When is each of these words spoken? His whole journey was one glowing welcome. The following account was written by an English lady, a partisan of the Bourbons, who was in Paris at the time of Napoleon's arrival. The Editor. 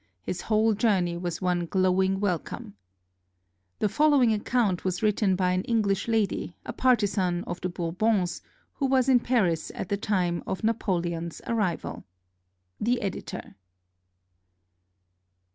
His 0.23 0.41
whole 0.41 0.73
journey 0.73 1.15
was 1.15 1.43
one 1.43 1.67
glowing 1.67 2.19
welcome. 2.19 2.73
The 3.77 3.87
following 3.87 4.33
account 4.33 4.83
was 4.83 5.03
written 5.03 5.35
by 5.35 5.51
an 5.51 5.61
English 5.65 6.07
lady, 6.07 6.55
a 6.65 6.73
partisan 6.73 7.43
of 7.43 7.61
the 7.61 7.69
Bourbons, 7.69 8.41
who 8.73 8.87
was 8.87 9.07
in 9.07 9.19
Paris 9.19 9.71
at 9.75 9.89
the 9.89 9.97
time 9.97 10.41
of 10.47 10.63
Napoleon's 10.63 11.39
arrival. 11.45 12.03
The 12.79 12.99
Editor. 12.99 13.53